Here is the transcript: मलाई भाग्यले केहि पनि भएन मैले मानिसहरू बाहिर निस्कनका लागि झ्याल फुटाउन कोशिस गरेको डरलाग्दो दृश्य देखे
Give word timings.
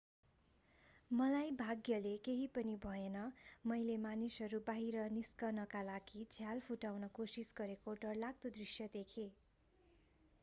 मलाई 1.11 1.51
भाग्यले 1.57 2.13
केहि 2.19 2.45
पनि 2.55 2.71
भएन 2.85 3.17
मैले 3.65 3.97
मानिसहरू 4.05 4.61
बाहिर 4.65 5.03
निस्कनका 5.11 5.83
लागि 5.83 6.23
झ्याल 6.29 6.63
फुटाउन 6.69 7.07
कोशिस 7.15 7.53
गरेको 7.57 7.95
डरलाग्दो 7.99 8.53
दृश्य 8.57 8.89
देखे 8.93 9.27